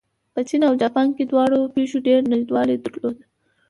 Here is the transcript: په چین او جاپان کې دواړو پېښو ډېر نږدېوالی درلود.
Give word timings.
په 0.33 0.39
چین 0.47 0.61
او 0.67 0.73
جاپان 0.81 1.07
کې 1.15 1.23
دواړو 1.31 1.59
پېښو 1.75 1.97
ډېر 2.07 2.19
نږدېوالی 2.31 2.77
درلود. 2.83 3.17